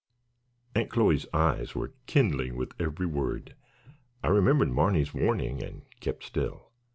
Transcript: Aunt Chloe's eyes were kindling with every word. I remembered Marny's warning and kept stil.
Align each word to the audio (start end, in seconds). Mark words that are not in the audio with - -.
Aunt 0.73 0.89
Chloe's 0.89 1.27
eyes 1.31 1.75
were 1.75 1.93
kindling 2.07 2.55
with 2.55 2.73
every 2.81 3.05
word. 3.05 3.53
I 4.23 4.29
remembered 4.29 4.71
Marny's 4.71 5.13
warning 5.13 5.61
and 5.61 5.83
kept 5.99 6.23
stil. 6.23 6.71